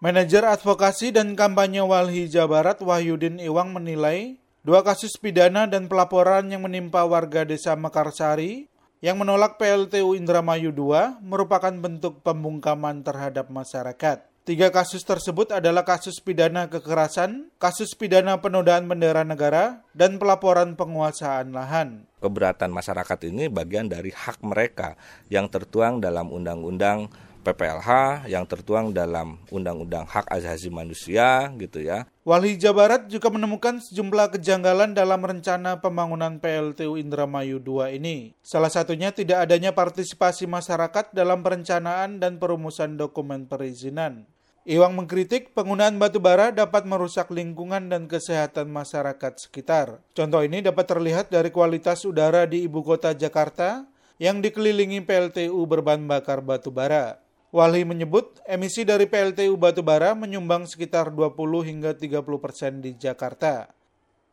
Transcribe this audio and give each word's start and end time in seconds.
Manajer 0.00 0.48
Advokasi 0.48 1.12
dan 1.12 1.36
Kampanye 1.36 1.84
Walhi 1.84 2.24
Jawa 2.24 2.48
Barat 2.64 2.80
Wahyudin 2.80 3.36
Iwang 3.36 3.76
menilai 3.76 4.40
dua 4.64 4.80
kasus 4.80 5.12
pidana 5.20 5.68
dan 5.68 5.92
pelaporan 5.92 6.48
yang 6.48 6.64
menimpa 6.64 7.04
warga 7.04 7.44
desa 7.44 7.76
Mekarsari 7.76 8.64
yang 9.04 9.20
menolak 9.20 9.60
PLTU 9.60 10.16
Indramayu 10.16 10.72
II 10.72 11.20
merupakan 11.20 11.76
bentuk 11.76 12.24
pembungkaman 12.24 13.04
terhadap 13.04 13.52
masyarakat. 13.52 14.24
Tiga 14.48 14.72
kasus 14.72 15.04
tersebut 15.04 15.52
adalah 15.52 15.84
kasus 15.84 16.16
pidana 16.16 16.72
kekerasan, 16.72 17.52
kasus 17.60 17.92
pidana 17.92 18.40
penodaan 18.40 18.88
bendera 18.88 19.20
negara, 19.20 19.84
dan 19.92 20.16
pelaporan 20.16 20.80
penguasaan 20.80 21.52
lahan. 21.52 22.08
Keberatan 22.24 22.72
masyarakat 22.72 23.28
ini 23.28 23.52
bagian 23.52 23.92
dari 23.92 24.08
hak 24.08 24.40
mereka 24.40 24.96
yang 25.28 25.52
tertuang 25.52 26.00
dalam 26.00 26.32
Undang-Undang 26.32 27.29
PPLH 27.40 28.24
yang 28.28 28.44
tertuang 28.44 28.92
dalam 28.92 29.40
Undang-Undang 29.48 30.04
Hak 30.04 30.28
Asasi 30.28 30.68
Manusia 30.68 31.48
gitu 31.56 31.80
ya. 31.80 32.04
Wali 32.22 32.60
Jawa 32.60 32.86
Barat 32.86 33.02
juga 33.08 33.32
menemukan 33.32 33.80
sejumlah 33.80 34.36
kejanggalan 34.36 34.92
dalam 34.92 35.24
rencana 35.24 35.80
pembangunan 35.80 36.36
PLTU 36.38 37.00
Indramayu 37.00 37.58
2 37.58 37.96
ini. 37.96 38.36
Salah 38.44 38.68
satunya 38.68 39.10
tidak 39.10 39.48
adanya 39.48 39.72
partisipasi 39.72 40.44
masyarakat 40.44 41.16
dalam 41.16 41.40
perencanaan 41.40 42.20
dan 42.20 42.36
perumusan 42.36 43.00
dokumen 43.00 43.48
perizinan. 43.48 44.28
Iwang 44.68 44.92
mengkritik 44.92 45.56
penggunaan 45.56 45.96
batu 45.96 46.20
bara 46.20 46.52
dapat 46.52 46.84
merusak 46.84 47.32
lingkungan 47.32 47.88
dan 47.88 48.04
kesehatan 48.04 48.68
masyarakat 48.68 49.40
sekitar. 49.40 50.04
Contoh 50.12 50.44
ini 50.44 50.60
dapat 50.60 50.84
terlihat 50.84 51.32
dari 51.32 51.48
kualitas 51.48 52.04
udara 52.04 52.44
di 52.44 52.68
ibu 52.68 52.84
kota 52.84 53.16
Jakarta 53.16 53.88
yang 54.20 54.44
dikelilingi 54.44 55.00
PLTU 55.00 55.64
berbahan 55.64 56.04
bakar 56.04 56.44
batu 56.44 56.68
bara. 56.68 57.16
Wali 57.50 57.82
menyebut 57.82 58.38
emisi 58.46 58.86
dari 58.86 59.10
PLTU 59.10 59.58
batubara 59.58 60.14
menyumbang 60.14 60.70
sekitar 60.70 61.10
20 61.10 61.34
hingga 61.66 61.98
30 61.98 62.22
persen 62.38 62.78
di 62.78 62.94
Jakarta. 62.94 63.66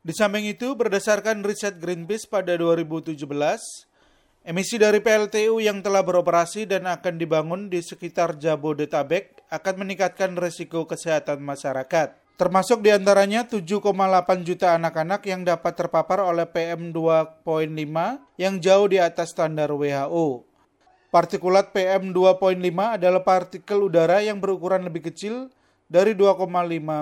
Di 0.00 0.16
samping 0.16 0.48
itu, 0.48 0.72
berdasarkan 0.72 1.44
riset 1.44 1.76
Greenpeace 1.76 2.24
pada 2.24 2.56
2017, 2.56 3.20
emisi 4.48 4.80
dari 4.80 5.04
PLTU 5.04 5.60
yang 5.60 5.84
telah 5.84 6.00
beroperasi 6.00 6.64
dan 6.64 6.88
akan 6.88 7.20
dibangun 7.20 7.68
di 7.68 7.84
sekitar 7.84 8.40
Jabodetabek 8.40 9.44
akan 9.52 9.74
meningkatkan 9.84 10.32
risiko 10.40 10.88
kesehatan 10.88 11.44
masyarakat. 11.44 12.16
Termasuk 12.40 12.80
di 12.80 12.96
antaranya 12.96 13.44
7,8 13.44 13.92
juta 14.40 14.72
anak-anak 14.74 15.20
yang 15.28 15.44
dapat 15.44 15.76
terpapar 15.76 16.24
oleh 16.24 16.48
PM2.5 16.48 17.44
yang 18.40 18.54
jauh 18.56 18.88
di 18.88 18.96
atas 18.96 19.36
standar 19.36 19.68
WHO. 19.68 20.51
Partikulat 21.12 21.76
PM2.5 21.76 22.56
adalah 22.96 23.20
partikel 23.20 23.84
udara 23.84 24.24
yang 24.24 24.40
berukuran 24.40 24.80
lebih 24.88 25.12
kecil 25.12 25.52
dari 25.84 26.16
2,5 26.16 26.48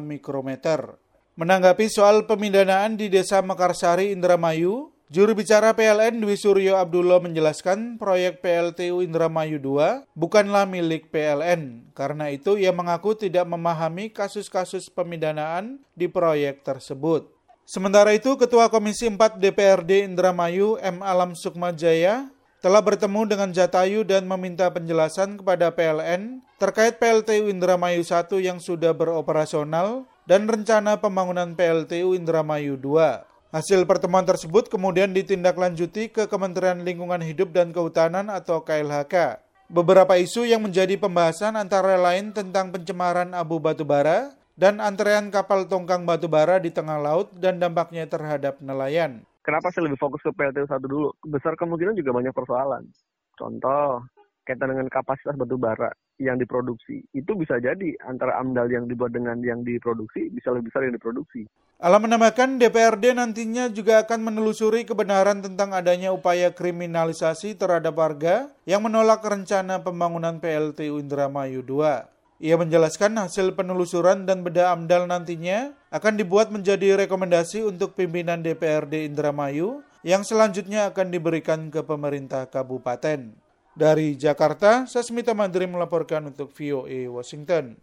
mikrometer. 0.00 0.96
Menanggapi 1.36 1.92
soal 1.92 2.24
pemindanaan 2.24 2.96
di 2.96 3.12
Desa 3.12 3.44
Mekarsari, 3.44 4.16
Indramayu, 4.16 4.88
juru 5.12 5.36
bicara 5.36 5.76
PLN 5.76 6.24
Dwi 6.24 6.40
Suryo 6.40 6.80
Abdullah 6.80 7.20
menjelaskan 7.20 8.00
proyek 8.00 8.40
PLTU 8.40 9.04
Indramayu 9.04 9.60
2 9.60 10.08
bukanlah 10.16 10.64
milik 10.64 11.12
PLN. 11.12 11.92
Karena 11.92 12.32
itu 12.32 12.56
ia 12.56 12.72
mengaku 12.72 13.12
tidak 13.12 13.44
memahami 13.44 14.08
kasus-kasus 14.08 14.88
pemindanaan 14.88 15.84
di 15.92 16.08
proyek 16.08 16.64
tersebut. 16.64 17.28
Sementara 17.68 18.16
itu, 18.16 18.40
Ketua 18.40 18.72
Komisi 18.72 19.04
4 19.04 19.36
DPRD 19.36 20.08
Indramayu 20.08 20.80
M. 20.80 21.04
Alam 21.04 21.36
Sukmajaya 21.36 22.32
telah 22.58 22.82
bertemu 22.82 23.22
dengan 23.30 23.50
Jatayu 23.54 24.02
dan 24.02 24.26
meminta 24.26 24.66
penjelasan 24.66 25.38
kepada 25.38 25.70
PLN 25.70 26.42
terkait 26.58 26.98
PLTU 26.98 27.46
Indramayu 27.46 28.02
1 28.02 28.26
yang 28.42 28.58
sudah 28.58 28.90
beroperasional 28.90 30.10
dan 30.26 30.50
rencana 30.50 30.98
pembangunan 30.98 31.54
PLTU 31.54 32.18
Indramayu 32.18 32.74
2. 32.74 33.54
Hasil 33.54 33.86
pertemuan 33.86 34.26
tersebut 34.26 34.66
kemudian 34.68 35.14
ditindaklanjuti 35.14 36.12
ke 36.12 36.26
Kementerian 36.26 36.82
Lingkungan 36.82 37.22
Hidup 37.22 37.54
dan 37.54 37.70
Kehutanan 37.70 38.28
atau 38.28 38.60
KLHK. 38.60 39.40
Beberapa 39.70 40.18
isu 40.18 40.44
yang 40.44 40.66
menjadi 40.66 40.98
pembahasan 40.98 41.54
antara 41.54 41.94
lain 41.96 42.34
tentang 42.34 42.74
pencemaran 42.74 43.32
abu 43.32 43.62
batubara 43.62 44.34
dan 44.58 44.82
antrean 44.82 45.30
kapal 45.30 45.64
tongkang 45.70 46.02
batubara 46.02 46.58
di 46.58 46.74
tengah 46.74 46.98
laut 46.98 47.30
dan 47.38 47.62
dampaknya 47.62 48.04
terhadap 48.10 48.58
nelayan 48.58 49.22
kenapa 49.48 49.72
saya 49.72 49.88
lebih 49.88 49.96
fokus 49.96 50.20
ke 50.20 50.28
PLTU 50.36 50.68
satu 50.68 50.84
dulu? 50.84 51.08
Besar 51.24 51.56
kemungkinan 51.56 51.96
juga 51.96 52.12
banyak 52.12 52.36
persoalan. 52.36 52.84
Contoh, 53.32 54.04
kaitan 54.44 54.76
dengan 54.76 54.92
kapasitas 54.92 55.40
batu 55.40 55.56
bara 55.56 55.88
yang 56.20 56.36
diproduksi. 56.36 57.00
Itu 57.16 57.32
bisa 57.32 57.56
jadi 57.56 57.96
antara 58.04 58.36
AMDAL 58.44 58.68
yang 58.68 58.84
dibuat 58.84 59.16
dengan 59.16 59.40
yang 59.40 59.64
diproduksi 59.64 60.28
bisa 60.28 60.52
lebih 60.52 60.68
besar 60.68 60.84
yang 60.84 61.00
diproduksi. 61.00 61.48
Alam 61.78 62.10
menambahkan 62.10 62.58
DPRD 62.58 63.14
nantinya 63.14 63.70
juga 63.70 64.02
akan 64.02 64.28
menelusuri 64.28 64.82
kebenaran 64.82 65.40
tentang 65.40 65.70
adanya 65.70 66.10
upaya 66.10 66.50
kriminalisasi 66.50 67.54
terhadap 67.54 67.94
warga 67.94 68.50
yang 68.66 68.82
menolak 68.82 69.22
rencana 69.22 69.78
pembangunan 69.80 70.42
PLTU 70.42 70.98
Indramayu 70.98 71.62
2. 71.62 72.17
Ia 72.38 72.54
menjelaskan 72.54 73.18
hasil 73.18 73.58
penelusuran 73.58 74.22
dan 74.22 74.46
beda 74.46 74.70
AMDAL 74.70 75.10
nantinya 75.10 75.74
akan 75.90 76.14
dibuat 76.14 76.54
menjadi 76.54 76.94
rekomendasi 76.94 77.66
untuk 77.66 77.98
pimpinan 77.98 78.46
DPRD 78.46 79.10
Indramayu 79.10 79.82
yang 80.06 80.22
selanjutnya 80.22 80.86
akan 80.90 81.10
diberikan 81.10 81.66
ke 81.70 81.82
pemerintah 81.82 82.46
kabupaten. 82.46 83.34
Dari 83.78 84.18
Jakarta, 84.18 84.90
Sasmita 84.90 85.38
Mandri 85.38 85.70
melaporkan 85.70 86.34
untuk 86.34 86.50
VOA 86.50 87.06
Washington. 87.06 87.78